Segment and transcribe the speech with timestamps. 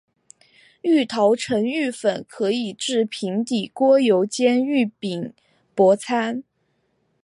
[0.81, 5.31] 芋头成芋粉可以制平底锅油煎芋饼
[5.75, 6.43] 薄餐。